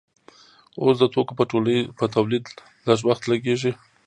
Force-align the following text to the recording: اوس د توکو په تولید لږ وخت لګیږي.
اوس 0.81 0.95
د 0.99 1.03
توکو 1.13 1.33
په 1.99 2.05
تولید 2.13 2.43
لږ 2.87 2.99
وخت 3.09 3.23
لګیږي. 3.31 3.71